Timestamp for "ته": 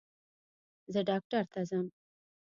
1.53-1.59